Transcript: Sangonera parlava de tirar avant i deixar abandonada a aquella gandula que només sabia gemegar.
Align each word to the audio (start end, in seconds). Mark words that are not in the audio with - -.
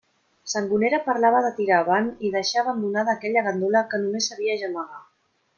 Sangonera 0.53 0.99
parlava 1.09 1.41
de 1.47 1.51
tirar 1.59 1.77
avant 1.85 2.09
i 2.29 2.33
deixar 2.37 2.63
abandonada 2.63 3.15
a 3.15 3.19
aquella 3.21 3.47
gandula 3.49 3.87
que 3.93 4.03
només 4.07 4.31
sabia 4.35 4.61
gemegar. 4.65 5.03